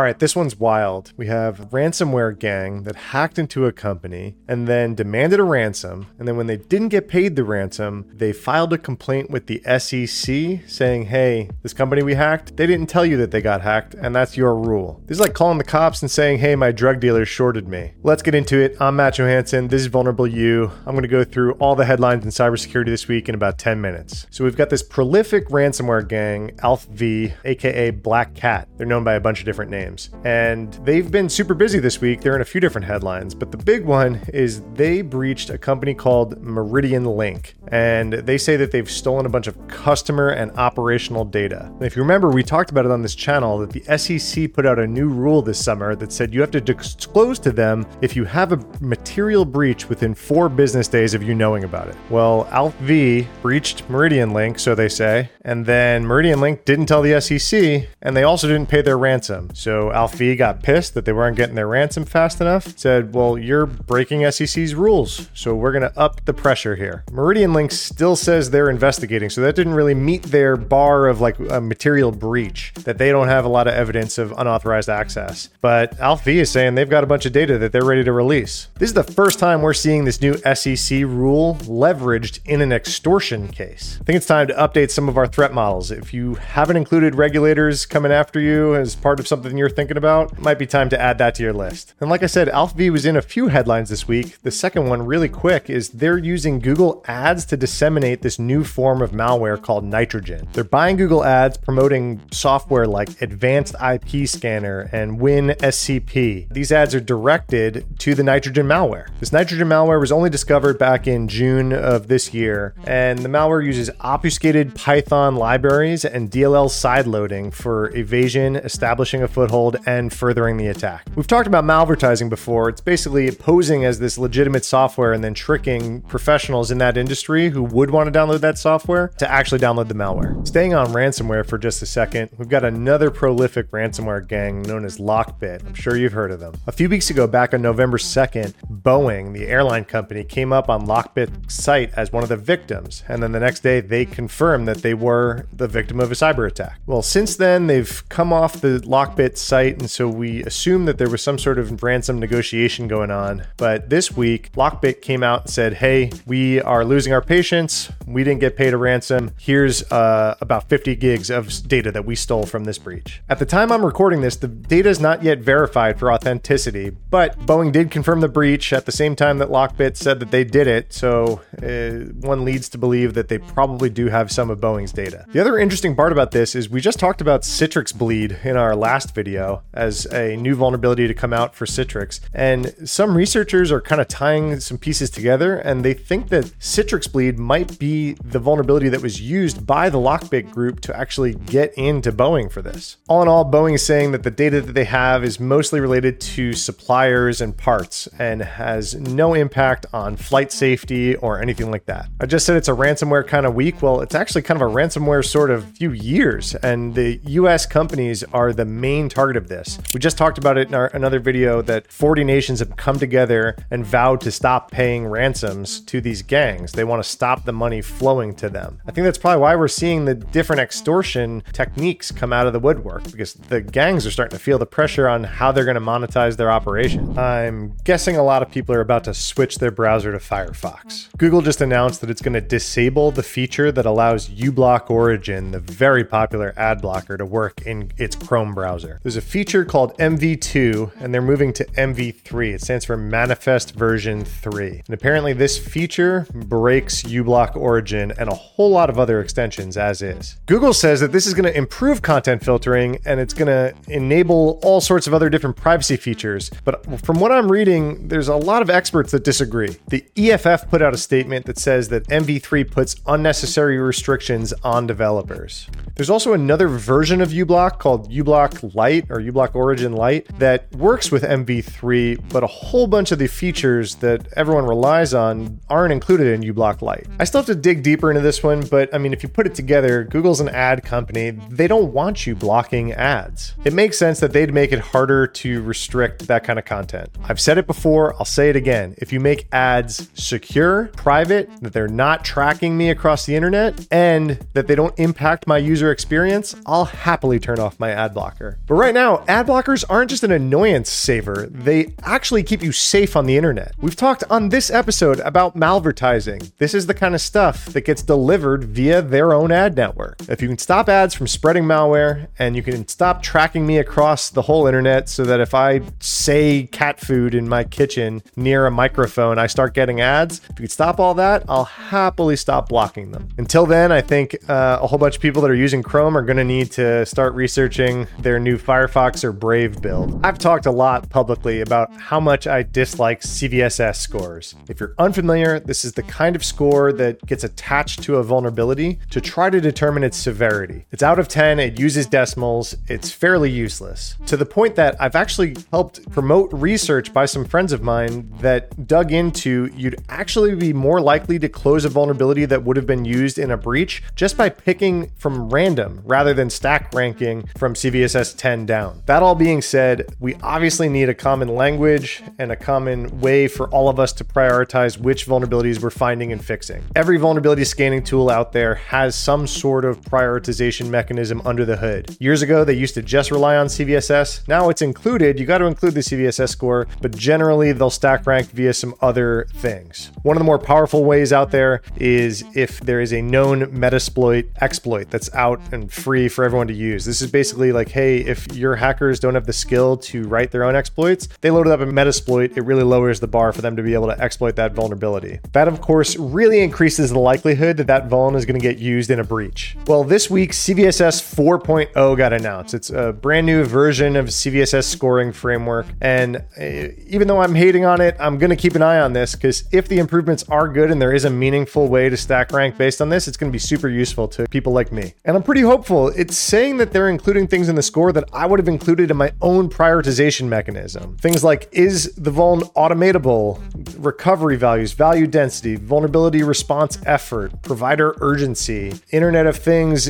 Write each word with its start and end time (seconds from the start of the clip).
All 0.00 0.06
right, 0.06 0.18
this 0.18 0.34
one's 0.34 0.56
wild. 0.56 1.12
We 1.18 1.26
have 1.26 1.68
ransomware 1.72 2.38
gang 2.38 2.84
that 2.84 2.96
hacked 2.96 3.38
into 3.38 3.66
a 3.66 3.72
company 3.72 4.34
and 4.48 4.66
then 4.66 4.94
demanded 4.94 5.40
a 5.40 5.42
ransom. 5.42 6.06
And 6.18 6.26
then 6.26 6.38
when 6.38 6.46
they 6.46 6.56
didn't 6.56 6.88
get 6.88 7.06
paid 7.06 7.36
the 7.36 7.44
ransom, 7.44 8.06
they 8.10 8.32
filed 8.32 8.72
a 8.72 8.78
complaint 8.78 9.28
with 9.30 9.46
the 9.46 9.60
SEC 9.78 10.66
saying, 10.66 11.04
hey, 11.04 11.50
this 11.62 11.74
company 11.74 12.02
we 12.02 12.14
hacked, 12.14 12.56
they 12.56 12.66
didn't 12.66 12.88
tell 12.88 13.04
you 13.04 13.18
that 13.18 13.30
they 13.30 13.42
got 13.42 13.60
hacked, 13.60 13.92
and 13.92 14.16
that's 14.16 14.38
your 14.38 14.54
rule. 14.54 15.02
This 15.04 15.16
is 15.16 15.20
like 15.20 15.34
calling 15.34 15.58
the 15.58 15.64
cops 15.64 16.00
and 16.00 16.10
saying, 16.10 16.38
hey, 16.38 16.56
my 16.56 16.72
drug 16.72 16.98
dealer 16.98 17.26
shorted 17.26 17.68
me. 17.68 17.92
Let's 18.02 18.22
get 18.22 18.34
into 18.34 18.58
it. 18.58 18.78
I'm 18.80 18.96
Matt 18.96 19.16
Johansson. 19.16 19.68
This 19.68 19.82
is 19.82 19.88
Vulnerable 19.88 20.26
U. 20.26 20.70
I'm 20.86 20.94
going 20.94 21.02
to 21.02 21.08
go 21.08 21.24
through 21.24 21.52
all 21.56 21.76
the 21.76 21.84
headlines 21.84 22.24
in 22.24 22.30
cybersecurity 22.30 22.86
this 22.86 23.06
week 23.06 23.28
in 23.28 23.34
about 23.34 23.58
10 23.58 23.82
minutes. 23.82 24.26
So 24.30 24.44
we've 24.44 24.56
got 24.56 24.70
this 24.70 24.82
prolific 24.82 25.48
ransomware 25.48 26.08
gang, 26.08 26.52
ALPHV, 26.62 27.34
aka 27.44 27.90
Black 27.90 28.34
Cat. 28.34 28.66
They're 28.78 28.86
known 28.86 29.04
by 29.04 29.12
a 29.12 29.20
bunch 29.20 29.40
of 29.40 29.44
different 29.44 29.70
names 29.70 29.89
names. 29.90 30.10
And 30.24 30.72
they've 30.84 31.10
been 31.10 31.28
super 31.28 31.54
busy 31.54 31.78
this 31.78 32.00
week. 32.00 32.20
They're 32.20 32.34
in 32.34 32.40
a 32.40 32.44
few 32.44 32.60
different 32.60 32.86
headlines, 32.86 33.34
but 33.34 33.50
the 33.50 33.58
big 33.58 33.84
one 33.84 34.20
is 34.32 34.62
they 34.74 35.02
breached 35.02 35.50
a 35.50 35.58
company 35.58 35.94
called 35.94 36.42
MeridianLink. 36.42 37.54
And 37.68 38.12
they 38.12 38.38
say 38.38 38.56
that 38.56 38.72
they've 38.72 38.90
stolen 38.90 39.26
a 39.26 39.28
bunch 39.28 39.46
of 39.46 39.68
customer 39.68 40.30
and 40.30 40.50
operational 40.52 41.24
data. 41.24 41.66
And 41.66 41.82
if 41.82 41.96
you 41.96 42.02
remember, 42.02 42.30
we 42.30 42.42
talked 42.42 42.70
about 42.70 42.84
it 42.84 42.90
on 42.90 43.02
this 43.02 43.14
channel 43.14 43.58
that 43.58 43.70
the 43.70 43.98
SEC 43.98 44.52
put 44.52 44.66
out 44.66 44.78
a 44.78 44.86
new 44.86 45.08
rule 45.08 45.42
this 45.42 45.62
summer 45.62 45.94
that 45.96 46.12
said 46.12 46.34
you 46.34 46.40
have 46.40 46.50
to 46.52 46.60
disclose 46.60 47.38
to 47.40 47.52
them 47.52 47.86
if 48.00 48.16
you 48.16 48.24
have 48.24 48.52
a 48.52 48.64
material 48.80 49.44
breach 49.44 49.88
within 49.88 50.14
four 50.14 50.48
business 50.48 50.88
days 50.88 51.14
of 51.14 51.22
you 51.22 51.34
knowing 51.34 51.64
about 51.64 51.88
it. 51.88 51.96
Well, 52.08 52.46
ALPHV 52.50 53.26
breached 53.42 53.86
MeridianLink, 53.88 54.58
so 54.58 54.74
they 54.74 54.88
say, 54.88 55.30
and 55.42 55.64
then 55.64 56.04
MeridianLink 56.04 56.64
didn't 56.64 56.86
tell 56.86 57.02
the 57.02 57.20
SEC, 57.20 57.88
and 58.02 58.16
they 58.16 58.22
also 58.22 58.48
didn't 58.48 58.68
pay 58.68 58.82
their 58.82 58.98
ransom. 58.98 59.50
So 59.54 59.79
so 59.80 59.88
ALPHV 59.88 60.36
got 60.36 60.62
pissed 60.62 60.92
that 60.92 61.06
they 61.06 61.12
weren't 61.12 61.36
getting 61.36 61.54
their 61.54 61.66
ransom 61.66 62.04
fast 62.04 62.40
enough. 62.40 62.76
Said, 62.76 63.14
"Well, 63.14 63.38
you're 63.38 63.64
breaking 63.64 64.30
SEC's 64.30 64.74
rules, 64.74 65.30
so 65.32 65.54
we're 65.54 65.72
going 65.72 65.88
to 65.90 65.98
up 65.98 66.22
the 66.26 66.34
pressure 66.34 66.76
here." 66.76 67.02
MeridianLink 67.10 67.72
still 67.72 68.14
says 68.14 68.50
they're 68.50 68.68
investigating, 68.68 69.30
so 69.30 69.40
that 69.40 69.54
didn't 69.56 69.72
really 69.72 69.94
meet 69.94 70.24
their 70.24 70.56
bar 70.56 71.06
of 71.06 71.20
like 71.20 71.38
a 71.38 71.62
material 71.62 72.12
breach 72.12 72.72
that 72.84 72.98
they 72.98 73.10
don't 73.10 73.28
have 73.28 73.46
a 73.46 73.48
lot 73.48 73.66
of 73.66 73.72
evidence 73.72 74.18
of 74.18 74.34
unauthorized 74.36 74.90
access. 74.90 75.48
But 75.62 75.96
ALPHV 75.98 76.40
is 76.40 76.50
saying 76.50 76.74
they've 76.74 76.88
got 76.88 77.04
a 77.04 77.06
bunch 77.06 77.24
of 77.24 77.32
data 77.32 77.56
that 77.56 77.72
they're 77.72 77.84
ready 77.84 78.04
to 78.04 78.12
release. 78.12 78.68
This 78.78 78.90
is 78.90 78.94
the 78.94 79.02
first 79.02 79.38
time 79.38 79.62
we're 79.62 79.72
seeing 79.72 80.04
this 80.04 80.20
new 80.20 80.36
SEC 80.54 81.04
rule 81.04 81.56
leveraged 81.62 82.40
in 82.44 82.60
an 82.60 82.72
extortion 82.72 83.48
case. 83.48 83.96
I 83.98 84.04
think 84.04 84.16
it's 84.16 84.26
time 84.26 84.46
to 84.48 84.54
update 84.54 84.90
some 84.90 85.08
of 85.08 85.16
our 85.16 85.26
threat 85.26 85.54
models. 85.54 85.90
If 85.90 86.12
you 86.12 86.34
haven't 86.34 86.76
included 86.76 87.14
regulators 87.14 87.86
coming 87.86 88.12
after 88.12 88.40
you 88.40 88.74
as 88.74 88.94
part 88.94 89.18
of 89.20 89.26
something 89.26 89.56
you're 89.60 89.70
thinking 89.70 89.96
about, 89.96 90.38
might 90.40 90.58
be 90.58 90.66
time 90.66 90.88
to 90.88 91.00
add 91.00 91.18
that 91.18 91.34
to 91.36 91.42
your 91.42 91.52
list. 91.52 91.94
And 92.00 92.10
like 92.10 92.22
I 92.22 92.26
said, 92.26 92.48
ALPHV 92.48 92.90
was 92.90 93.06
in 93.06 93.16
a 93.16 93.22
few 93.22 93.48
headlines 93.48 93.90
this 93.90 94.08
week. 94.08 94.40
The 94.42 94.50
second 94.50 94.88
one, 94.88 95.06
really 95.06 95.28
quick, 95.28 95.70
is 95.70 95.90
they're 95.90 96.18
using 96.18 96.58
Google 96.58 97.04
Ads 97.06 97.44
to 97.46 97.56
disseminate 97.56 98.22
this 98.22 98.38
new 98.38 98.64
form 98.64 99.02
of 99.02 99.12
malware 99.12 99.60
called 99.60 99.84
Nitrogen. 99.84 100.48
They're 100.52 100.64
buying 100.64 100.96
Google 100.96 101.24
Ads, 101.24 101.58
promoting 101.58 102.22
software 102.32 102.86
like 102.86 103.20
Advanced 103.20 103.74
IP 103.80 104.26
Scanner 104.26 104.88
and 104.92 105.20
Win 105.20 105.48
SCP. 105.58 106.48
These 106.50 106.72
ads 106.72 106.94
are 106.94 107.00
directed 107.00 107.84
to 108.00 108.14
the 108.14 108.22
Nitrogen 108.22 108.66
malware. 108.66 109.08
This 109.20 109.32
Nitrogen 109.32 109.68
malware 109.68 110.00
was 110.00 110.12
only 110.12 110.30
discovered 110.30 110.78
back 110.78 111.06
in 111.06 111.28
June 111.28 111.72
of 111.72 112.08
this 112.08 112.32
year, 112.32 112.74
and 112.84 113.18
the 113.18 113.28
malware 113.28 113.64
uses 113.64 113.90
obfuscated 114.00 114.74
Python 114.74 115.36
libraries 115.36 116.04
and 116.04 116.30
DLL 116.30 116.68
sideloading 116.68 117.52
for 117.52 117.94
evasion, 117.96 118.56
establishing 118.56 119.22
a 119.22 119.28
foothold 119.28 119.49
foothold 119.50 119.76
and 119.84 120.12
furthering 120.12 120.56
the 120.58 120.68
attack. 120.68 121.08
We've 121.16 121.26
talked 121.26 121.48
about 121.48 121.64
malvertising 121.64 122.30
before. 122.30 122.68
It's 122.68 122.80
basically 122.80 123.32
posing 123.32 123.84
as 123.84 123.98
this 123.98 124.16
legitimate 124.16 124.64
software 124.64 125.12
and 125.12 125.24
then 125.24 125.34
tricking 125.34 126.02
professionals 126.02 126.70
in 126.70 126.78
that 126.78 126.96
industry 126.96 127.48
who 127.50 127.64
would 127.64 127.90
want 127.90 128.12
to 128.12 128.16
download 128.16 128.40
that 128.42 128.58
software 128.58 129.08
to 129.18 129.28
actually 129.28 129.58
download 129.58 129.88
the 129.88 129.94
malware. 129.94 130.46
Staying 130.46 130.74
on 130.74 130.86
ransomware 130.88 131.44
for 131.44 131.58
just 131.58 131.82
a 131.82 131.86
second, 131.86 132.30
we've 132.38 132.48
got 132.48 132.64
another 132.64 133.10
prolific 133.10 133.72
ransomware 133.72 134.24
gang 134.26 134.62
known 134.62 134.84
as 134.84 134.98
Lockbit. 134.98 135.66
I'm 135.66 135.74
sure 135.74 135.96
you've 135.96 136.12
heard 136.12 136.30
of 136.30 136.38
them. 136.38 136.54
A 136.68 136.72
few 136.72 136.88
weeks 136.88 137.10
ago, 137.10 137.26
back 137.26 137.52
on 137.52 137.60
November 137.60 137.98
2nd, 137.98 138.54
Boeing, 138.70 139.32
the 139.32 139.48
airline 139.48 139.84
company, 139.84 140.22
came 140.22 140.52
up 140.52 140.68
on 140.68 140.86
Lockbit's 140.86 141.52
site 141.52 141.92
as 141.94 142.12
one 142.12 142.22
of 142.22 142.28
the 142.28 142.36
victims, 142.36 143.02
and 143.08 143.20
then 143.20 143.32
the 143.32 143.40
next 143.40 143.64
day 143.64 143.80
they 143.80 144.04
confirmed 144.04 144.68
that 144.68 144.82
they 144.82 144.94
were 144.94 145.48
the 145.52 145.66
victim 145.66 145.98
of 145.98 146.12
a 146.12 146.14
cyber 146.14 146.46
attack. 146.46 146.78
Well, 146.86 147.02
since 147.02 147.34
then, 147.34 147.66
they've 147.66 148.08
come 148.08 148.32
off 148.32 148.60
the 148.60 148.80
Lockbit 148.84 149.39
site, 149.40 149.78
and 149.78 149.90
so 149.90 150.08
we 150.08 150.42
assumed 150.44 150.86
that 150.88 150.98
there 150.98 151.08
was 151.08 151.22
some 151.22 151.38
sort 151.38 151.58
of 151.58 151.82
ransom 151.82 152.18
negotiation 152.18 152.88
going 152.88 153.10
on. 153.10 153.46
But 153.56 153.90
this 153.90 154.12
week, 154.12 154.52
Lockbit 154.52 155.02
came 155.02 155.22
out 155.22 155.42
and 155.42 155.50
said, 155.50 155.74
"Hey, 155.74 156.10
we 156.26 156.60
are 156.62 156.84
losing 156.84 157.12
our 157.12 157.22
patience. 157.22 157.90
We 158.06 158.24
didn't 158.24 158.40
get 158.40 158.56
paid 158.56 158.72
a 158.72 158.76
ransom. 158.76 159.32
Here's 159.38 159.82
uh, 159.90 160.36
about 160.40 160.68
50 160.68 160.94
gigs 160.96 161.30
of 161.30 161.50
data 161.66 161.90
that 161.92 162.04
we 162.04 162.14
stole 162.14 162.46
from 162.46 162.64
this 162.64 162.78
breach." 162.78 163.22
At 163.28 163.38
the 163.38 163.46
time 163.46 163.72
I'm 163.72 163.84
recording 163.84 164.20
this, 164.20 164.36
the 164.36 164.48
data 164.48 164.88
is 164.88 165.00
not 165.00 165.22
yet 165.22 165.38
verified 165.38 165.98
for 165.98 166.12
authenticity, 166.12 166.90
but 166.90 167.38
Boeing 167.46 167.72
did 167.72 167.90
confirm 167.90 168.20
the 168.20 168.28
breach 168.28 168.72
at 168.72 168.86
the 168.86 168.92
same 168.92 169.16
time 169.16 169.38
that 169.38 169.48
Lockbit 169.48 169.96
said 169.96 170.20
that 170.20 170.30
they 170.30 170.44
did 170.44 170.66
it. 170.66 170.92
So 170.92 171.40
uh, 171.62 172.12
one 172.20 172.44
leads 172.44 172.68
to 172.70 172.78
believe 172.78 173.14
that 173.14 173.28
they 173.28 173.38
probably 173.38 173.90
do 173.90 174.08
have 174.08 174.30
some 174.30 174.50
of 174.50 174.60
Boeing's 174.60 174.92
data. 174.92 175.24
The 175.32 175.40
other 175.40 175.58
interesting 175.58 175.94
part 175.96 176.12
about 176.12 176.30
this 176.30 176.54
is 176.54 176.68
we 176.68 176.80
just 176.80 176.98
talked 176.98 177.20
about 177.20 177.42
Citrix 177.42 177.96
bleed 177.96 178.38
in 178.44 178.56
our 178.56 178.74
last 178.74 179.14
video 179.14 179.29
video 179.30 179.62
as 179.72 180.06
a 180.06 180.36
new 180.36 180.56
vulnerability 180.56 181.06
to 181.06 181.14
come 181.14 181.32
out 181.32 181.54
for 181.54 181.64
Citrix. 181.64 182.18
And 182.34 182.74
some 182.84 183.16
researchers 183.16 183.70
are 183.70 183.80
kind 183.80 184.00
of 184.00 184.08
tying 184.08 184.58
some 184.58 184.76
pieces 184.76 185.08
together 185.08 185.56
and 185.56 185.84
they 185.84 185.94
think 185.94 186.30
that 186.30 186.46
Citrix 186.58 187.10
Bleed 187.10 187.38
might 187.38 187.78
be 187.78 188.14
the 188.14 188.40
vulnerability 188.40 188.88
that 188.88 189.02
was 189.02 189.20
used 189.20 189.64
by 189.66 189.88
the 189.88 189.98
Lockbit 189.98 190.50
group 190.50 190.80
to 190.80 190.96
actually 190.96 191.34
get 191.34 191.72
into 191.74 192.10
Boeing 192.10 192.50
for 192.50 192.60
this. 192.60 192.96
All 193.08 193.22
in 193.22 193.28
all, 193.28 193.44
Boeing 193.48 193.74
is 193.74 193.86
saying 193.86 194.10
that 194.12 194.24
the 194.24 194.30
data 194.32 194.60
that 194.60 194.72
they 194.72 194.84
have 194.84 195.22
is 195.22 195.38
mostly 195.38 195.78
related 195.78 196.20
to 196.20 196.52
suppliers 196.52 197.40
and 197.40 197.56
parts 197.56 198.08
and 198.18 198.42
has 198.42 198.96
no 198.96 199.34
impact 199.34 199.86
on 199.92 200.16
flight 200.16 200.50
safety 200.50 201.14
or 201.16 201.40
anything 201.40 201.70
like 201.70 201.86
that. 201.86 202.08
I 202.20 202.26
just 202.26 202.46
said 202.46 202.56
it's 202.56 202.68
a 202.68 202.72
ransomware 202.72 203.26
kind 203.26 203.46
of 203.46 203.54
week. 203.54 203.80
Well, 203.80 204.00
it's 204.00 204.14
actually 204.14 204.42
kind 204.42 204.60
of 204.60 204.68
a 204.68 204.74
ransomware 204.74 205.24
sort 205.24 205.50
of 205.50 205.64
few 205.76 205.92
years, 205.92 206.56
and 206.56 206.94
the 206.94 207.20
US 207.24 207.66
companies 207.66 208.24
are 208.32 208.52
the 208.52 208.64
main 208.64 209.08
target 209.08 209.19
of 209.28 209.48
this. 209.48 209.78
We 209.92 210.00
just 210.00 210.16
talked 210.16 210.38
about 210.38 210.56
it 210.56 210.68
in 210.68 210.74
our, 210.74 210.86
another 210.88 211.20
video 211.20 211.60
that 211.62 211.92
40 211.92 212.24
nations 212.24 212.58
have 212.60 212.76
come 212.76 212.98
together 212.98 213.54
and 213.70 213.84
vowed 213.84 214.20
to 214.22 214.30
stop 214.30 214.70
paying 214.70 215.06
ransoms 215.06 215.80
to 215.82 216.00
these 216.00 216.22
gangs. 216.22 216.72
They 216.72 216.84
want 216.84 217.02
to 217.02 217.08
stop 217.08 217.44
the 217.44 217.52
money 217.52 217.82
flowing 217.82 218.34
to 218.36 218.48
them. 218.48 218.80
I 218.86 218.92
think 218.92 219.04
that's 219.04 219.18
probably 219.18 219.42
why 219.42 219.56
we're 219.56 219.68
seeing 219.68 220.06
the 220.06 220.14
different 220.14 220.60
extortion 220.60 221.42
techniques 221.52 222.10
come 222.10 222.32
out 222.32 222.46
of 222.46 222.54
the 222.54 222.58
woodwork 222.58 223.04
because 223.04 223.34
the 223.34 223.60
gangs 223.60 224.06
are 224.06 224.10
starting 224.10 224.36
to 224.38 224.42
feel 224.42 224.58
the 224.58 224.66
pressure 224.66 225.06
on 225.06 225.24
how 225.24 225.52
they're 225.52 225.64
going 225.64 225.74
to 225.74 225.80
monetize 225.80 226.36
their 226.36 226.50
operation. 226.50 227.18
I'm 227.18 227.76
guessing 227.84 228.16
a 228.16 228.22
lot 228.22 228.42
of 228.42 228.50
people 228.50 228.74
are 228.74 228.80
about 228.80 229.04
to 229.04 229.14
switch 229.14 229.58
their 229.58 229.70
browser 229.70 230.12
to 230.12 230.18
Firefox. 230.18 231.08
Google 231.18 231.42
just 231.42 231.60
announced 231.60 232.00
that 232.00 232.08
it's 232.10 232.22
going 232.22 232.34
to 232.34 232.40
disable 232.40 233.10
the 233.10 233.22
feature 233.22 233.70
that 233.70 233.84
allows 233.84 234.28
uBlock 234.28 234.88
Origin, 234.88 235.50
the 235.50 235.60
very 235.60 236.04
popular 236.04 236.54
ad 236.56 236.80
blocker, 236.80 237.16
to 237.16 237.26
work 237.26 237.62
in 237.62 237.90
its 237.98 238.16
Chrome 238.16 238.54
browser. 238.54 239.00
A 239.16 239.20
feature 239.20 239.64
called 239.64 239.96
MV2, 239.98 241.00
and 241.00 241.12
they're 241.12 241.22
moving 241.22 241.52
to 241.54 241.64
MV3. 241.64 242.54
It 242.54 242.60
stands 242.60 242.84
for 242.84 242.96
Manifest 242.96 243.74
Version 243.74 244.24
3. 244.24 244.82
And 244.86 244.94
apparently, 244.94 245.32
this 245.32 245.58
feature 245.58 246.26
breaks 246.32 247.02
uBlock 247.02 247.56
Origin 247.56 248.12
and 248.18 248.28
a 248.28 248.34
whole 248.34 248.70
lot 248.70 248.90
of 248.90 248.98
other 248.98 249.20
extensions 249.20 249.76
as 249.76 250.02
is. 250.02 250.36
Google 250.46 250.72
says 250.72 251.00
that 251.00 251.12
this 251.12 251.26
is 251.26 251.34
going 251.34 251.44
to 251.44 251.56
improve 251.56 252.02
content 252.02 252.44
filtering 252.44 252.98
and 253.04 253.20
it's 253.20 253.34
going 253.34 253.46
to 253.46 253.74
enable 253.92 254.58
all 254.62 254.80
sorts 254.80 255.06
of 255.06 255.14
other 255.14 255.28
different 255.30 255.56
privacy 255.56 255.96
features. 255.96 256.50
But 256.64 257.00
from 257.04 257.20
what 257.20 257.32
I'm 257.32 257.50
reading, 257.50 258.08
there's 258.08 258.28
a 258.28 258.36
lot 258.36 258.62
of 258.62 258.70
experts 258.70 259.12
that 259.12 259.24
disagree. 259.24 259.76
The 259.88 260.04
EFF 260.16 260.68
put 260.68 260.82
out 260.82 260.94
a 260.94 260.98
statement 260.98 261.46
that 261.46 261.58
says 261.58 261.88
that 261.88 262.06
MV3 262.08 262.70
puts 262.70 262.96
unnecessary 263.06 263.78
restrictions 263.78 264.52
on 264.64 264.86
developers. 264.86 265.68
There's 266.00 266.08
also 266.08 266.32
another 266.32 266.66
version 266.66 267.20
of 267.20 267.28
uBlock 267.28 267.78
called 267.78 268.10
uBlock 268.10 268.74
Lite 268.74 269.10
or 269.10 269.18
uBlock 269.18 269.54
Origin 269.54 269.92
Lite 269.92 270.26
that 270.38 270.74
works 270.74 271.12
with 271.12 271.24
MV3, 271.24 272.30
but 272.30 272.42
a 272.42 272.46
whole 272.46 272.86
bunch 272.86 273.12
of 273.12 273.18
the 273.18 273.26
features 273.26 273.96
that 273.96 274.26
everyone 274.32 274.64
relies 274.64 275.12
on 275.12 275.60
aren't 275.68 275.92
included 275.92 276.28
in 276.28 276.54
uBlock 276.54 276.80
Lite. 276.80 277.06
I 277.18 277.24
still 277.24 277.40
have 277.40 277.46
to 277.48 277.54
dig 277.54 277.82
deeper 277.82 278.10
into 278.10 278.22
this 278.22 278.42
one, 278.42 278.62
but 278.68 278.88
I 278.94 278.96
mean, 278.96 279.12
if 279.12 279.22
you 279.22 279.28
put 279.28 279.46
it 279.46 279.54
together, 279.54 280.04
Google's 280.04 280.40
an 280.40 280.48
ad 280.48 280.84
company. 280.84 281.32
They 281.50 281.66
don't 281.66 281.92
want 281.92 282.26
you 282.26 282.34
blocking 282.34 282.92
ads. 282.92 283.54
It 283.66 283.74
makes 283.74 283.98
sense 283.98 284.20
that 284.20 284.32
they'd 284.32 284.54
make 284.54 284.72
it 284.72 284.78
harder 284.78 285.26
to 285.26 285.60
restrict 285.60 286.28
that 286.28 286.44
kind 286.44 286.58
of 286.58 286.64
content. 286.64 287.10
I've 287.24 287.38
said 287.40 287.58
it 287.58 287.66
before, 287.66 288.14
I'll 288.14 288.24
say 288.24 288.48
it 288.48 288.56
again. 288.56 288.94
If 288.96 289.12
you 289.12 289.20
make 289.20 289.48
ads 289.52 290.08
secure, 290.14 290.86
private, 290.96 291.50
that 291.60 291.74
they're 291.74 291.88
not 291.88 292.24
tracking 292.24 292.78
me 292.78 292.88
across 292.88 293.26
the 293.26 293.36
internet, 293.36 293.86
and 293.90 294.38
that 294.54 294.66
they 294.66 294.74
don't 294.74 294.98
impact 294.98 295.46
my 295.46 295.58
user 295.58 295.89
experience, 295.90 296.54
I'll 296.66 296.84
happily 296.84 297.38
turn 297.38 297.58
off 297.58 297.80
my 297.80 297.90
ad 297.90 298.14
blocker. 298.14 298.58
But 298.66 298.74
right 298.74 298.94
now, 298.94 299.24
ad 299.28 299.46
blockers 299.46 299.84
aren't 299.88 300.10
just 300.10 300.24
an 300.24 300.32
annoyance 300.32 300.90
saver, 300.90 301.48
they 301.50 301.94
actually 302.02 302.42
keep 302.42 302.62
you 302.62 302.72
safe 302.72 303.16
on 303.16 303.26
the 303.26 303.36
internet. 303.36 303.74
We've 303.78 303.96
talked 303.96 304.24
on 304.30 304.48
this 304.48 304.70
episode 304.70 305.20
about 305.20 305.56
malvertising. 305.56 306.52
This 306.58 306.74
is 306.74 306.86
the 306.86 306.94
kind 306.94 307.14
of 307.14 307.20
stuff 307.20 307.66
that 307.66 307.82
gets 307.82 308.02
delivered 308.02 308.64
via 308.64 309.02
their 309.02 309.32
own 309.32 309.52
ad 309.52 309.76
network. 309.76 310.20
If 310.28 310.42
you 310.42 310.48
can 310.48 310.58
stop 310.58 310.88
ads 310.88 311.14
from 311.14 311.26
spreading 311.26 311.64
malware 311.64 312.28
and 312.38 312.56
you 312.56 312.62
can 312.62 312.86
stop 312.88 313.22
tracking 313.22 313.66
me 313.66 313.78
across 313.78 314.30
the 314.30 314.42
whole 314.42 314.66
internet 314.66 315.08
so 315.08 315.24
that 315.24 315.40
if 315.40 315.54
I 315.54 315.82
say 316.00 316.68
cat 316.70 317.00
food 317.00 317.34
in 317.34 317.48
my 317.48 317.64
kitchen 317.64 318.22
near 318.36 318.66
a 318.66 318.70
microphone, 318.70 319.38
I 319.38 319.46
start 319.46 319.74
getting 319.74 320.00
ads, 320.00 320.40
if 320.50 320.58
you 320.58 320.64
could 320.64 320.72
stop 320.72 321.00
all 321.00 321.14
that, 321.14 321.44
I'll 321.48 321.64
happily 321.64 322.36
stop 322.36 322.68
blocking 322.68 323.10
them. 323.10 323.28
Until 323.38 323.66
then, 323.66 323.92
I 323.92 324.00
think 324.00 324.36
uh, 324.48 324.78
a 324.80 324.86
whole 324.86 324.98
bunch 324.98 325.16
of 325.16 325.22
people 325.22 325.42
that 325.42 325.50
are 325.50 325.54
using 325.70 325.84
Chrome 325.84 326.16
are 326.16 326.22
going 326.22 326.36
to 326.36 326.42
need 326.42 326.72
to 326.72 327.06
start 327.06 327.32
researching 327.34 328.08
their 328.18 328.40
new 328.40 328.58
Firefox 328.58 329.22
or 329.22 329.30
Brave 329.30 329.80
build. 329.80 330.18
I've 330.26 330.36
talked 330.36 330.66
a 330.66 330.70
lot 330.72 331.08
publicly 331.10 331.60
about 331.60 331.94
how 331.94 332.18
much 332.18 332.48
I 332.48 332.64
dislike 332.64 333.20
CVSS 333.20 333.94
scores. 333.94 334.56
If 334.68 334.80
you're 334.80 334.96
unfamiliar, 334.98 335.60
this 335.60 335.84
is 335.84 335.92
the 335.92 336.02
kind 336.02 336.34
of 336.34 336.44
score 336.44 336.92
that 336.94 337.24
gets 337.24 337.44
attached 337.44 338.02
to 338.02 338.16
a 338.16 338.24
vulnerability 338.24 338.98
to 339.10 339.20
try 339.20 339.48
to 339.48 339.60
determine 339.60 340.02
its 340.02 340.16
severity. 340.16 340.86
It's 340.90 341.04
out 341.04 341.20
of 341.20 341.28
10, 341.28 341.60
it 341.60 341.78
uses 341.78 342.06
decimals, 342.06 342.74
it's 342.88 343.12
fairly 343.12 343.48
useless. 343.48 344.16
To 344.26 344.36
the 344.36 344.46
point 344.46 344.74
that 344.74 345.00
I've 345.00 345.14
actually 345.14 345.54
helped 345.70 346.10
promote 346.10 346.52
research 346.52 347.12
by 347.12 347.26
some 347.26 347.44
friends 347.44 347.72
of 347.72 347.84
mine 347.84 348.28
that 348.40 348.88
dug 348.88 349.12
into 349.12 349.70
you'd 349.76 350.02
actually 350.08 350.56
be 350.56 350.72
more 350.72 351.00
likely 351.00 351.38
to 351.38 351.48
close 351.48 351.84
a 351.84 351.88
vulnerability 351.88 352.44
that 352.46 352.64
would 352.64 352.76
have 352.76 352.86
been 352.86 353.04
used 353.04 353.38
in 353.38 353.52
a 353.52 353.56
breach 353.56 354.02
just 354.16 354.36
by 354.36 354.48
picking 354.48 355.12
from 355.16 355.48
random 355.48 355.59
rather 355.60 356.32
than 356.32 356.48
stack 356.48 356.94
ranking 356.94 357.46
from 357.58 357.74
CVSS 357.74 358.34
10 358.36 358.64
down. 358.64 359.02
That 359.04 359.22
all 359.22 359.34
being 359.34 359.60
said, 359.60 360.14
we 360.18 360.34
obviously 360.36 360.88
need 360.88 361.10
a 361.10 361.14
common 361.14 361.48
language 361.48 362.22
and 362.38 362.50
a 362.50 362.56
common 362.56 363.20
way 363.20 363.46
for 363.46 363.68
all 363.68 363.90
of 363.90 364.00
us 364.00 364.14
to 364.14 364.24
prioritize 364.24 364.96
which 364.96 365.26
vulnerabilities 365.26 365.82
we're 365.82 365.90
finding 365.90 366.32
and 366.32 366.42
fixing. 366.42 366.82
Every 366.96 367.18
vulnerability 367.18 367.64
scanning 367.64 368.02
tool 368.02 368.30
out 368.30 368.52
there 368.52 368.76
has 368.76 369.14
some 369.14 369.46
sort 369.46 369.84
of 369.84 370.00
prioritization 370.00 370.88
mechanism 370.88 371.42
under 371.44 371.66
the 371.66 371.76
hood. 371.76 372.16
Years 372.20 372.40
ago, 372.40 372.64
they 372.64 372.72
used 372.72 372.94
to 372.94 373.02
just 373.02 373.30
rely 373.30 373.56
on 373.56 373.66
CVSS. 373.66 374.48
Now 374.48 374.70
it's 374.70 374.80
included. 374.80 375.38
You 375.38 375.44
got 375.44 375.58
to 375.58 375.66
include 375.66 375.92
the 375.92 376.00
CVSS 376.00 376.48
score, 376.48 376.86
but 377.02 377.14
generally 377.14 377.72
they'll 377.72 377.90
stack 377.90 378.26
rank 378.26 378.48
via 378.52 378.72
some 378.72 378.94
other 379.02 379.46
things. 379.56 380.10
One 380.22 380.36
of 380.36 380.40
the 380.40 380.44
more 380.44 380.58
powerful 380.58 381.04
ways 381.04 381.34
out 381.34 381.50
there 381.50 381.82
is 381.96 382.44
if 382.54 382.80
there 382.80 383.02
is 383.02 383.12
a 383.12 383.20
known 383.20 383.66
Metasploit 383.66 384.48
exploit 384.62 385.10
that's 385.10 385.32
out 385.34 385.49
and 385.72 385.92
free 385.92 386.28
for 386.28 386.44
everyone 386.44 386.68
to 386.68 386.74
use. 386.74 387.04
This 387.04 387.22
is 387.22 387.30
basically 387.30 387.72
like, 387.72 387.88
hey, 387.88 388.18
if 388.18 388.54
your 388.54 388.76
hackers 388.76 389.18
don't 389.18 389.34
have 389.34 389.46
the 389.46 389.52
skill 389.52 389.96
to 389.96 390.22
write 390.28 390.50
their 390.50 390.64
own 390.64 390.76
exploits, 390.76 391.28
they 391.40 391.50
load 391.50 391.66
it 391.66 391.72
up 391.72 391.80
in 391.80 391.90
Metasploit. 391.90 392.56
It 392.56 392.62
really 392.62 392.82
lowers 392.82 393.20
the 393.20 393.26
bar 393.26 393.52
for 393.52 393.62
them 393.62 393.76
to 393.76 393.82
be 393.82 393.94
able 393.94 394.06
to 394.08 394.20
exploit 394.20 394.56
that 394.56 394.72
vulnerability. 394.72 395.38
That, 395.52 395.68
of 395.68 395.80
course, 395.80 396.16
really 396.16 396.60
increases 396.60 397.10
the 397.10 397.18
likelihood 397.18 397.76
that 397.78 397.86
that 397.86 398.08
vuln 398.08 398.36
is 398.36 398.44
going 398.44 398.60
to 398.60 398.62
get 398.62 398.78
used 398.78 399.10
in 399.10 399.18
a 399.18 399.24
breach. 399.24 399.76
Well, 399.86 400.04
this 400.04 400.30
week, 400.30 400.52
CVSS 400.52 401.34
4.0 401.34 402.16
got 402.16 402.32
announced. 402.32 402.74
It's 402.74 402.90
a 402.90 403.12
brand 403.12 403.46
new 403.46 403.64
version 403.64 404.16
of 404.16 404.26
CVSS 404.26 404.84
scoring 404.84 405.32
framework. 405.32 405.86
And 406.00 406.36
uh, 406.36 406.92
even 407.06 407.28
though 407.28 407.40
I'm 407.40 407.54
hating 407.54 407.84
on 407.84 408.00
it, 408.00 408.16
I'm 408.20 408.38
going 408.38 408.50
to 408.50 408.56
keep 408.56 408.74
an 408.74 408.82
eye 408.82 409.00
on 409.00 409.12
this 409.12 409.34
because 409.34 409.64
if 409.72 409.88
the 409.88 409.98
improvements 409.98 410.44
are 410.48 410.68
good 410.68 410.90
and 410.90 411.00
there 411.00 411.12
is 411.12 411.24
a 411.24 411.30
meaningful 411.30 411.88
way 411.88 412.08
to 412.08 412.16
stack 412.16 412.52
rank 412.52 412.76
based 412.76 413.00
on 413.00 413.08
this, 413.08 413.28
it's 413.28 413.36
going 413.36 413.50
to 413.50 413.52
be 413.52 413.58
super 413.58 413.88
useful 413.88 414.28
to 414.28 414.46
people 414.48 414.72
like 414.72 414.92
me. 414.92 415.14
And 415.24 415.36
I'm 415.36 415.39
pretty 415.42 415.62
hopeful. 415.62 416.08
It's 416.08 416.36
saying 416.36 416.78
that 416.78 416.92
they're 416.92 417.08
including 417.08 417.46
things 417.46 417.68
in 417.68 417.76
the 417.76 417.82
score 417.82 418.12
that 418.12 418.24
I 418.32 418.46
would 418.46 418.58
have 418.58 418.68
included 418.68 419.10
in 419.10 419.16
my 419.16 419.32
own 419.40 419.68
prioritization 419.68 420.48
mechanism. 420.48 421.16
Things 421.18 421.44
like 421.44 421.68
is 421.72 422.14
the 422.14 422.30
vuln 422.30 422.72
automatable, 422.74 423.60
recovery 423.98 424.56
values, 424.56 424.92
value 424.92 425.26
density, 425.26 425.76
vulnerability 425.76 426.42
response 426.42 426.98
effort, 427.06 427.62
provider 427.62 428.14
urgency, 428.20 428.94
Internet 429.10 429.46
of 429.46 429.56
Things, 429.56 430.08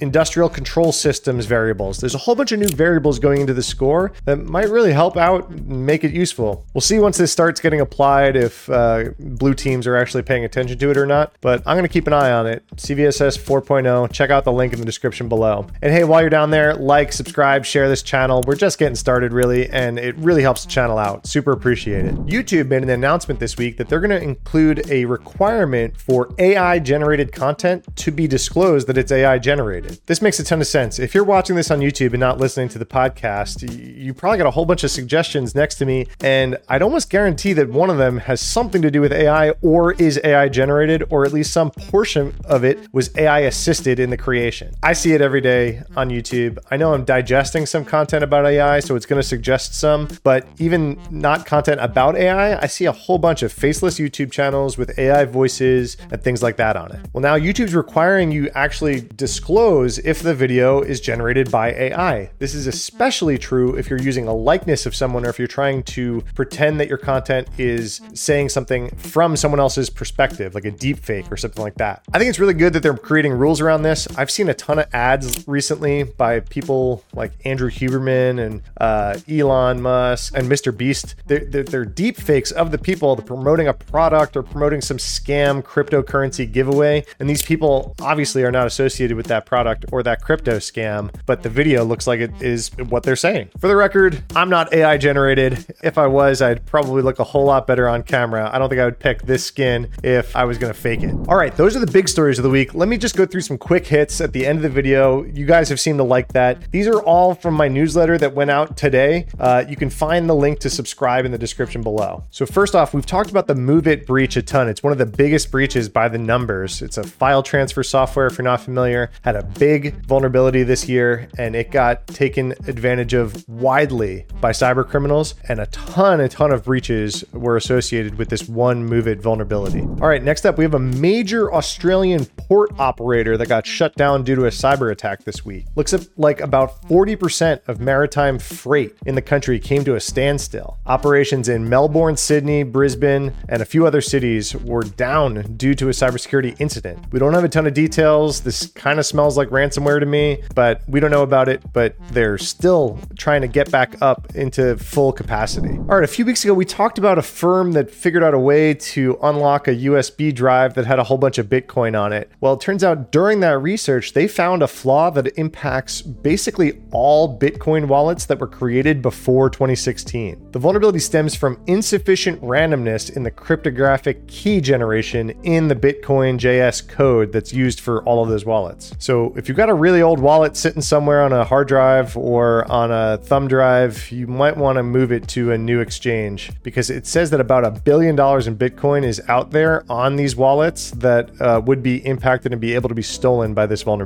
industrial 0.00 0.48
control 0.48 0.92
systems 0.92 1.46
variables. 1.46 1.98
There's 1.98 2.14
a 2.14 2.18
whole 2.18 2.34
bunch 2.34 2.52
of 2.52 2.58
new 2.58 2.68
variables 2.68 3.18
going 3.18 3.40
into 3.40 3.54
the 3.54 3.62
score 3.62 4.12
that 4.24 4.36
might 4.36 4.68
really 4.68 4.92
help 4.92 5.16
out 5.16 5.48
and 5.50 5.86
make 5.86 6.04
it 6.04 6.12
useful. 6.12 6.64
We'll 6.74 6.80
see 6.80 6.98
once 6.98 7.16
this 7.18 7.32
starts 7.32 7.60
getting 7.60 7.80
applied 7.80 8.36
if 8.36 8.68
uh, 8.70 9.10
blue 9.18 9.54
teams 9.54 9.86
are 9.86 9.96
actually 9.96 10.22
paying 10.22 10.44
attention 10.44 10.78
to 10.78 10.90
it 10.90 10.96
or 10.96 11.06
not, 11.06 11.32
but 11.40 11.62
I'm 11.66 11.76
going 11.76 11.82
to 11.82 11.92
keep 11.92 12.06
an 12.06 12.12
eye 12.12 12.32
on 12.32 12.46
it. 12.46 12.64
CVSS 12.76 13.38
4.0. 13.38 14.12
Check 14.12 14.30
out 14.30 14.44
the 14.44 14.52
link 14.52 14.69
in 14.72 14.80
the 14.80 14.86
description 14.86 15.28
below. 15.28 15.66
And 15.82 15.92
hey, 15.92 16.04
while 16.04 16.20
you're 16.20 16.30
down 16.30 16.50
there, 16.50 16.74
like, 16.74 17.12
subscribe, 17.12 17.64
share 17.64 17.88
this 17.88 18.02
channel. 18.02 18.42
We're 18.46 18.56
just 18.56 18.78
getting 18.78 18.94
started, 18.94 19.32
really, 19.32 19.68
and 19.70 19.98
it 19.98 20.16
really 20.16 20.42
helps 20.42 20.64
the 20.64 20.70
channel 20.70 20.98
out. 20.98 21.26
Super 21.26 21.52
appreciate 21.52 22.06
it. 22.06 22.14
YouTube 22.26 22.68
made 22.68 22.82
an 22.82 22.90
announcement 22.90 23.40
this 23.40 23.56
week 23.56 23.76
that 23.76 23.88
they're 23.88 24.00
going 24.00 24.10
to 24.10 24.22
include 24.22 24.88
a 24.90 25.04
requirement 25.04 25.96
for 25.96 26.32
AI 26.38 26.78
generated 26.78 27.32
content 27.32 27.84
to 27.96 28.10
be 28.10 28.26
disclosed 28.26 28.86
that 28.86 28.98
it's 28.98 29.12
AI 29.12 29.38
generated. 29.38 30.00
This 30.06 30.22
makes 30.22 30.38
a 30.38 30.44
ton 30.44 30.60
of 30.60 30.66
sense. 30.66 30.98
If 30.98 31.14
you're 31.14 31.24
watching 31.24 31.56
this 31.56 31.70
on 31.70 31.80
YouTube 31.80 32.12
and 32.12 32.20
not 32.20 32.38
listening 32.38 32.68
to 32.70 32.78
the 32.78 32.86
podcast, 32.86 33.62
you 34.00 34.14
probably 34.14 34.38
got 34.38 34.46
a 34.46 34.50
whole 34.50 34.64
bunch 34.64 34.84
of 34.84 34.90
suggestions 34.90 35.54
next 35.54 35.76
to 35.76 35.86
me, 35.86 36.06
and 36.20 36.56
I'd 36.68 36.82
almost 36.82 37.10
guarantee 37.10 37.52
that 37.54 37.70
one 37.70 37.90
of 37.90 37.98
them 37.98 38.18
has 38.18 38.40
something 38.40 38.82
to 38.82 38.90
do 38.90 39.00
with 39.00 39.12
AI 39.12 39.50
or 39.62 39.92
is 39.92 40.20
AI 40.22 40.48
generated, 40.48 41.04
or 41.10 41.24
at 41.24 41.32
least 41.32 41.52
some 41.52 41.70
portion 41.70 42.34
of 42.44 42.64
it 42.64 42.78
was 42.92 43.10
AI 43.16 43.40
assisted 43.40 43.98
in 43.98 44.10
the 44.10 44.16
creation. 44.16 44.59
I 44.82 44.92
see 44.92 45.12
it 45.12 45.20
every 45.20 45.40
day 45.40 45.82
on 45.96 46.10
YouTube. 46.10 46.58
I 46.70 46.76
know 46.76 46.94
I'm 46.94 47.04
digesting 47.04 47.66
some 47.66 47.84
content 47.84 48.24
about 48.24 48.46
AI, 48.46 48.80
so 48.80 48.96
it's 48.96 49.06
going 49.06 49.20
to 49.20 49.26
suggest 49.26 49.74
some, 49.74 50.08
but 50.22 50.46
even 50.58 51.00
not 51.10 51.46
content 51.46 51.80
about 51.80 52.16
AI, 52.16 52.60
I 52.60 52.66
see 52.66 52.86
a 52.86 52.92
whole 52.92 53.18
bunch 53.18 53.42
of 53.42 53.52
faceless 53.52 53.98
YouTube 53.98 54.30
channels 54.30 54.76
with 54.76 54.98
AI 54.98 55.24
voices 55.24 55.96
and 56.10 56.22
things 56.22 56.42
like 56.42 56.56
that 56.56 56.76
on 56.76 56.92
it. 56.92 57.00
Well, 57.12 57.22
now 57.22 57.36
YouTube's 57.36 57.74
requiring 57.74 58.30
you 58.30 58.50
actually 58.54 59.00
disclose 59.16 59.98
if 59.98 60.22
the 60.22 60.34
video 60.34 60.82
is 60.82 61.00
generated 61.00 61.50
by 61.50 61.72
AI. 61.72 62.30
This 62.38 62.54
is 62.54 62.66
especially 62.66 63.38
true 63.38 63.76
if 63.76 63.88
you're 63.88 64.00
using 64.00 64.28
a 64.28 64.34
likeness 64.34 64.86
of 64.86 64.94
someone 64.94 65.24
or 65.24 65.30
if 65.30 65.38
you're 65.38 65.48
trying 65.48 65.82
to 65.84 66.22
pretend 66.34 66.80
that 66.80 66.88
your 66.88 66.98
content 66.98 67.48
is 67.58 68.00
saying 68.14 68.48
something 68.48 68.90
from 68.96 69.36
someone 69.36 69.60
else's 69.60 69.90
perspective, 69.90 70.54
like 70.54 70.64
a 70.64 70.70
deep 70.70 70.98
fake 70.98 71.30
or 71.30 71.36
something 71.36 71.62
like 71.62 71.76
that. 71.76 72.02
I 72.12 72.18
think 72.18 72.28
it's 72.28 72.38
really 72.38 72.54
good 72.54 72.72
that 72.74 72.82
they're 72.82 72.94
creating 72.94 73.32
rules 73.32 73.60
around 73.60 73.82
this. 73.82 74.06
I've 74.16 74.30
seen 74.30 74.48
a 74.50 74.54
ton 74.54 74.80
of 74.80 74.92
ads 74.92 75.46
recently 75.48 76.02
by 76.02 76.40
people 76.40 77.04
like 77.14 77.32
Andrew 77.44 77.70
Huberman 77.70 78.44
and 78.44 78.62
uh, 78.80 79.18
Elon 79.28 79.80
Musk 79.80 80.36
and 80.36 80.50
Mr. 80.50 80.76
Beast. 80.76 81.14
They're, 81.26 81.44
they're, 81.44 81.62
they're 81.62 81.84
deep 81.84 82.16
fakes 82.16 82.50
of 82.50 82.72
the 82.72 82.78
people 82.78 83.16
that 83.16 83.26
promoting 83.26 83.68
a 83.68 83.74
product 83.74 84.36
or 84.36 84.42
promoting 84.42 84.80
some 84.80 84.96
scam 84.98 85.62
cryptocurrency 85.62 86.50
giveaway. 86.50 87.04
And 87.18 87.30
these 87.30 87.42
people 87.42 87.94
obviously 88.00 88.42
are 88.42 88.50
not 88.50 88.66
associated 88.66 89.16
with 89.16 89.26
that 89.26 89.46
product 89.46 89.86
or 89.92 90.02
that 90.02 90.20
crypto 90.20 90.56
scam, 90.56 91.14
but 91.26 91.42
the 91.42 91.48
video 91.48 91.84
looks 91.84 92.06
like 92.06 92.20
it 92.20 92.42
is 92.42 92.70
what 92.88 93.04
they're 93.04 93.16
saying. 93.16 93.50
For 93.58 93.68
the 93.68 93.76
record, 93.76 94.22
I'm 94.34 94.50
not 94.50 94.72
AI 94.72 94.98
generated. 94.98 95.64
If 95.82 95.96
I 95.96 96.08
was, 96.08 96.42
I'd 96.42 96.66
probably 96.66 97.02
look 97.02 97.20
a 97.20 97.24
whole 97.24 97.44
lot 97.44 97.66
better 97.66 97.88
on 97.88 98.02
camera. 98.02 98.50
I 98.52 98.58
don't 98.58 98.68
think 98.68 98.80
I 98.80 98.84
would 98.84 98.98
pick 98.98 99.22
this 99.22 99.44
skin 99.44 99.88
if 100.02 100.34
I 100.34 100.44
was 100.44 100.58
going 100.58 100.72
to 100.72 100.78
fake 100.78 101.02
it. 101.02 101.14
All 101.28 101.36
right, 101.36 101.56
those 101.56 101.76
are 101.76 101.80
the 101.80 101.90
big 101.90 102.08
stories 102.08 102.38
of 102.38 102.42
the 102.42 102.50
week. 102.50 102.74
Let 102.74 102.88
me 102.88 102.98
just 102.98 103.16
go 103.16 103.24
through 103.24 103.42
some 103.42 103.56
quick 103.56 103.86
hits 103.86 104.20
at 104.20 104.32
the 104.32 104.39
end 104.46 104.58
of 104.58 104.62
the 104.62 104.68
video. 104.68 105.24
You 105.24 105.46
guys 105.46 105.68
have 105.68 105.80
seemed 105.80 105.98
to 105.98 106.04
like 106.04 106.32
that. 106.32 106.70
These 106.70 106.86
are 106.86 107.00
all 107.02 107.34
from 107.34 107.54
my 107.54 107.68
newsletter 107.68 108.18
that 108.18 108.34
went 108.34 108.50
out 108.50 108.76
today. 108.76 109.26
Uh, 109.38 109.64
you 109.68 109.76
can 109.76 109.90
find 109.90 110.28
the 110.28 110.34
link 110.34 110.58
to 110.60 110.70
subscribe 110.70 111.24
in 111.24 111.32
the 111.32 111.38
description 111.38 111.82
below. 111.82 112.24
So, 112.30 112.46
first 112.46 112.74
off, 112.74 112.94
we've 112.94 113.06
talked 113.06 113.30
about 113.30 113.46
the 113.46 113.54
MOVEit 113.54 114.06
breach 114.06 114.36
a 114.36 114.42
ton. 114.42 114.68
It's 114.68 114.82
one 114.82 114.92
of 114.92 114.98
the 114.98 115.06
biggest 115.06 115.50
breaches 115.50 115.88
by 115.88 116.08
the 116.08 116.18
numbers. 116.18 116.82
It's 116.82 116.98
a 116.98 117.02
file 117.02 117.42
transfer 117.42 117.82
software, 117.82 118.26
if 118.26 118.38
you're 118.38 118.44
not 118.44 118.60
familiar, 118.60 119.10
had 119.22 119.36
a 119.36 119.42
big 119.42 120.04
vulnerability 120.06 120.62
this 120.62 120.88
year, 120.88 121.28
and 121.38 121.54
it 121.54 121.70
got 121.70 122.06
taken 122.06 122.52
advantage 122.66 123.14
of 123.14 123.48
widely 123.48 124.26
by 124.40 124.52
cyber 124.52 124.86
criminals, 124.86 125.34
and 125.48 125.60
a 125.60 125.66
ton, 125.66 126.20
a 126.20 126.28
ton 126.28 126.52
of 126.52 126.64
breaches 126.64 127.24
were 127.32 127.56
associated 127.56 128.16
with 128.16 128.28
this 128.28 128.48
one 128.48 128.88
MOVEit 128.88 129.20
vulnerability. 129.20 129.80
All 129.80 130.08
right, 130.08 130.22
next 130.22 130.44
up, 130.44 130.58
we 130.58 130.64
have 130.64 130.74
a 130.74 130.78
major 130.78 131.52
Australian 131.52 132.24
port 132.24 132.70
operator 132.78 133.36
that 133.36 133.48
got 133.48 133.66
shut 133.66 133.94
down 133.96 134.19
due 134.24 134.34
to 134.36 134.46
a 134.46 134.50
cyber 134.50 134.90
attack 134.90 135.24
this 135.24 135.44
week. 135.44 135.66
Looks 135.76 135.94
like 136.16 136.40
about 136.40 136.82
40% 136.82 137.68
of 137.68 137.80
maritime 137.80 138.38
freight 138.38 138.96
in 139.06 139.14
the 139.14 139.22
country 139.22 139.58
came 139.58 139.84
to 139.84 139.94
a 139.94 140.00
standstill. 140.00 140.78
Operations 140.86 141.48
in 141.48 141.68
Melbourne, 141.68 142.16
Sydney, 142.16 142.62
Brisbane, 142.62 143.32
and 143.48 143.62
a 143.62 143.64
few 143.64 143.86
other 143.86 144.00
cities 144.00 144.54
were 144.54 144.82
down 144.82 145.56
due 145.56 145.74
to 145.74 145.88
a 145.88 145.92
cybersecurity 145.92 146.56
incident. 146.60 147.04
We 147.12 147.18
don't 147.18 147.34
have 147.34 147.44
a 147.44 147.48
ton 147.48 147.66
of 147.66 147.74
details. 147.74 148.40
This 148.40 148.66
kind 148.66 148.98
of 148.98 149.06
smells 149.06 149.36
like 149.36 149.48
ransomware 149.48 150.00
to 150.00 150.06
me, 150.06 150.42
but 150.54 150.82
we 150.88 151.00
don't 151.00 151.10
know 151.10 151.22
about 151.22 151.48
it. 151.48 151.62
But 151.72 151.96
they're 152.10 152.38
still 152.38 152.98
trying 153.16 153.42
to 153.42 153.48
get 153.48 153.70
back 153.70 154.00
up 154.00 154.34
into 154.34 154.76
full 154.76 155.12
capacity. 155.12 155.76
All 155.76 155.96
right, 155.96 156.04
a 156.04 156.08
few 156.08 156.24
weeks 156.24 156.44
ago, 156.44 156.54
we 156.54 156.64
talked 156.64 156.98
about 156.98 157.18
a 157.18 157.22
firm 157.22 157.72
that 157.72 157.90
figured 157.90 158.22
out 158.22 158.34
a 158.34 158.38
way 158.38 158.74
to 158.74 159.18
unlock 159.22 159.68
a 159.68 159.74
USB 159.74 160.34
drive 160.34 160.74
that 160.74 160.86
had 160.86 160.98
a 160.98 161.04
whole 161.04 161.18
bunch 161.18 161.38
of 161.38 161.46
Bitcoin 161.46 161.98
on 161.98 162.12
it. 162.12 162.30
Well, 162.40 162.54
it 162.54 162.60
turns 162.60 162.84
out 162.84 163.12
during 163.12 163.40
that 163.40 163.60
research, 163.60 164.09
they 164.12 164.28
found 164.28 164.62
a 164.62 164.68
flaw 164.68 165.10
that 165.10 165.38
impacts 165.38 166.02
basically 166.02 166.80
all 166.90 167.38
Bitcoin 167.38 167.86
wallets 167.86 168.26
that 168.26 168.38
were 168.38 168.46
created 168.46 169.02
before 169.02 169.50
2016. 169.50 170.50
The 170.52 170.58
vulnerability 170.58 170.98
stems 170.98 171.34
from 171.34 171.60
insufficient 171.66 172.40
randomness 172.42 173.14
in 173.14 173.22
the 173.22 173.30
cryptographic 173.30 174.26
key 174.26 174.60
generation 174.60 175.30
in 175.44 175.68
the 175.68 175.76
BitcoinJS 175.76 176.88
code 176.88 177.32
that's 177.32 177.52
used 177.52 177.80
for 177.80 178.02
all 178.04 178.22
of 178.22 178.28
those 178.28 178.44
wallets. 178.44 178.92
So 178.98 179.32
if 179.36 179.48
you've 179.48 179.56
got 179.56 179.68
a 179.68 179.74
really 179.74 180.02
old 180.02 180.18
wallet 180.18 180.56
sitting 180.56 180.82
somewhere 180.82 181.22
on 181.22 181.32
a 181.32 181.44
hard 181.44 181.68
drive 181.68 182.16
or 182.16 182.70
on 182.70 182.90
a 182.90 183.18
thumb 183.18 183.48
drive, 183.48 184.10
you 184.10 184.26
might 184.26 184.56
want 184.56 184.76
to 184.76 184.82
move 184.82 185.12
it 185.12 185.28
to 185.28 185.52
a 185.52 185.58
new 185.58 185.80
exchange 185.80 186.50
because 186.62 186.90
it 186.90 187.06
says 187.06 187.30
that 187.30 187.40
about 187.40 187.64
a 187.64 187.70
billion 187.70 188.16
dollars 188.16 188.46
in 188.46 188.56
Bitcoin 188.56 189.04
is 189.04 189.20
out 189.28 189.50
there 189.50 189.84
on 189.88 190.16
these 190.16 190.36
wallets 190.36 190.90
that 190.92 191.30
uh, 191.40 191.60
would 191.64 191.82
be 191.82 192.04
impacted 192.06 192.52
and 192.52 192.60
be 192.60 192.74
able 192.74 192.88
to 192.88 192.94
be 192.94 193.02
stolen 193.02 193.54
by 193.54 193.66
this 193.66 193.82
vulnerability. 193.82 193.99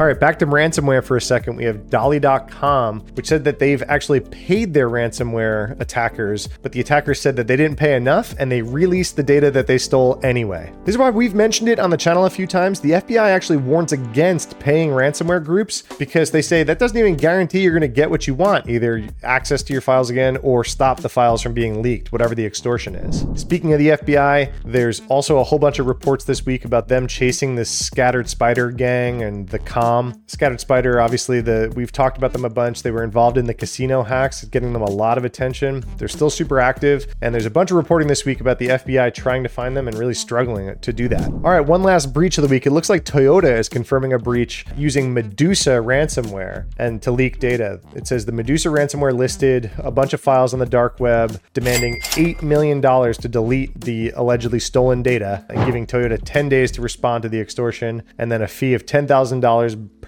All 0.00 0.06
right, 0.06 0.18
back 0.18 0.38
to 0.40 0.46
ransomware 0.46 1.04
for 1.04 1.16
a 1.16 1.20
second. 1.20 1.56
We 1.56 1.64
have 1.64 1.90
Dolly.com, 1.90 3.00
which 3.14 3.26
said 3.26 3.44
that 3.44 3.58
they've 3.58 3.82
actually 3.88 4.20
paid 4.20 4.74
their 4.74 4.88
ransomware 4.88 5.78
attackers, 5.80 6.48
but 6.62 6.72
the 6.72 6.80
attackers 6.80 7.20
said 7.20 7.36
that 7.36 7.46
they 7.46 7.56
didn't 7.56 7.76
pay 7.76 7.96
enough 7.96 8.34
and 8.38 8.50
they 8.50 8.62
released 8.62 9.16
the 9.16 9.22
data 9.22 9.50
that 9.50 9.66
they 9.66 9.78
stole 9.78 10.20
anyway. 10.22 10.72
This 10.84 10.94
is 10.94 10.98
why 10.98 11.10
we've 11.10 11.34
mentioned 11.34 11.68
it 11.68 11.78
on 11.78 11.90
the 11.90 11.96
channel 11.96 12.26
a 12.26 12.30
few 12.30 12.46
times. 12.46 12.80
The 12.80 12.92
FBI 12.92 13.28
actually 13.28 13.58
warns 13.58 13.92
against 13.92 14.58
paying 14.58 14.90
ransomware 14.90 15.44
groups 15.44 15.82
because 15.98 16.30
they 16.30 16.42
say 16.42 16.62
that 16.62 16.78
doesn't 16.78 16.96
even 16.96 17.16
guarantee 17.16 17.62
you're 17.62 17.72
going 17.72 17.82
to 17.82 17.88
get 17.88 18.10
what 18.10 18.26
you 18.26 18.34
want, 18.34 18.68
either 18.68 19.06
access 19.22 19.62
to 19.64 19.72
your 19.72 19.82
files 19.82 20.10
again 20.10 20.36
or 20.38 20.64
stop 20.64 21.00
the 21.00 21.08
files 21.08 21.42
from 21.42 21.52
being 21.52 21.82
leaked, 21.82 22.12
whatever 22.12 22.34
the 22.34 22.44
extortion 22.44 22.94
is. 22.94 23.24
Speaking 23.40 23.72
of 23.72 23.78
the 23.78 23.88
FBI, 23.88 24.52
there's 24.64 25.02
also 25.08 25.38
a 25.38 25.44
whole 25.44 25.58
bunch 25.58 25.78
of 25.78 25.86
reports 25.86 26.24
this 26.24 26.44
week 26.44 26.64
about 26.64 26.88
them 26.88 27.06
chasing 27.06 27.54
this 27.54 27.70
scattered 27.70 28.28
spider 28.28 28.70
gang 28.70 29.22
and 29.22 29.31
the 29.46 29.58
com. 29.58 30.22
Scattered 30.26 30.60
spider, 30.60 31.00
obviously, 31.00 31.40
the 31.40 31.72
we've 31.74 31.92
talked 31.92 32.16
about 32.16 32.32
them 32.32 32.44
a 32.44 32.50
bunch. 32.50 32.82
They 32.82 32.90
were 32.90 33.04
involved 33.04 33.38
in 33.38 33.46
the 33.46 33.54
casino 33.54 34.02
hacks, 34.02 34.44
getting 34.44 34.72
them 34.72 34.82
a 34.82 34.90
lot 34.90 35.18
of 35.18 35.24
attention. 35.24 35.84
They're 35.96 36.08
still 36.08 36.30
super 36.30 36.60
active, 36.60 37.06
and 37.20 37.34
there's 37.34 37.46
a 37.46 37.50
bunch 37.50 37.70
of 37.70 37.76
reporting 37.76 38.08
this 38.08 38.24
week 38.24 38.40
about 38.40 38.58
the 38.58 38.68
FBI 38.68 39.14
trying 39.14 39.42
to 39.42 39.48
find 39.48 39.76
them 39.76 39.88
and 39.88 39.96
really 39.96 40.14
struggling 40.14 40.78
to 40.78 40.92
do 40.92 41.08
that. 41.08 41.28
All 41.28 41.50
right, 41.50 41.60
one 41.60 41.82
last 41.82 42.12
breach 42.12 42.38
of 42.38 42.42
the 42.42 42.48
week. 42.48 42.66
It 42.66 42.70
looks 42.70 42.88
like 42.88 43.04
Toyota 43.04 43.58
is 43.58 43.68
confirming 43.68 44.12
a 44.12 44.18
breach 44.18 44.64
using 44.76 45.12
Medusa 45.12 45.70
ransomware 45.70 46.66
and 46.78 47.02
to 47.02 47.10
leak 47.10 47.38
data. 47.38 47.80
It 47.94 48.06
says 48.06 48.24
the 48.24 48.32
Medusa 48.32 48.68
ransomware 48.68 49.16
listed 49.16 49.70
a 49.78 49.90
bunch 49.90 50.12
of 50.12 50.20
files 50.20 50.52
on 50.52 50.60
the 50.60 50.66
dark 50.66 51.00
web, 51.00 51.40
demanding 51.54 52.00
$8 52.12 52.42
million 52.42 52.80
to 52.80 53.28
delete 53.28 53.80
the 53.80 54.10
allegedly 54.10 54.60
stolen 54.60 55.02
data 55.02 55.44
and 55.48 55.64
giving 55.66 55.86
Toyota 55.86 56.20
10 56.22 56.48
days 56.48 56.70
to 56.72 56.82
respond 56.82 57.22
to 57.22 57.28
the 57.28 57.40
extortion 57.40 58.02
and 58.18 58.30
then 58.30 58.42
a 58.42 58.48
fee 58.48 58.74
of 58.74 58.86
$10,000 58.86 59.06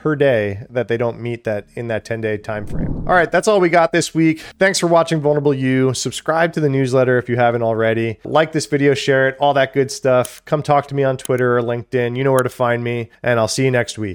per 0.04 0.14
day 0.14 0.66
that 0.68 0.88
they 0.88 0.96
don't 0.96 1.18
meet 1.18 1.44
that 1.44 1.66
in 1.74 1.88
that 1.88 2.04
10 2.04 2.20
day 2.20 2.36
time 2.36 2.66
frame. 2.66 2.94
All 3.08 3.14
right, 3.14 3.30
that's 3.30 3.48
all 3.48 3.60
we 3.60 3.70
got 3.70 3.92
this 3.92 4.14
week. 4.14 4.40
Thanks 4.58 4.78
for 4.78 4.86
watching 4.86 5.20
Vulnerable 5.20 5.54
U. 5.54 5.94
Subscribe 5.94 6.52
to 6.54 6.60
the 6.60 6.68
newsletter 6.68 7.16
if 7.16 7.28
you 7.28 7.36
haven't 7.36 7.62
already. 7.62 8.18
Like 8.24 8.52
this 8.52 8.66
video, 8.66 8.94
share 8.94 9.28
it, 9.28 9.36
all 9.38 9.54
that 9.54 9.72
good 9.72 9.90
stuff. 9.90 10.44
Come 10.44 10.62
talk 10.62 10.88
to 10.88 10.94
me 10.94 11.04
on 11.04 11.16
Twitter 11.16 11.56
or 11.56 11.62
LinkedIn. 11.62 12.16
You 12.16 12.24
know 12.24 12.32
where 12.32 12.40
to 12.40 12.50
find 12.50 12.84
me, 12.84 13.10
and 13.22 13.40
I'll 13.40 13.48
see 13.48 13.64
you 13.64 13.70
next 13.70 13.98
week. 13.98 14.12